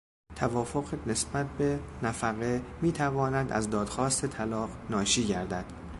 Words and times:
توافق 0.35 1.07
نسبت 1.07 1.45
به 1.57 1.79
نفقه 2.03 2.61
میتواند 2.81 3.51
از 3.51 3.69
دادخواست 3.69 4.25
طلاق 4.25 4.69
ناشی 4.89 5.27
گردد. 5.27 5.65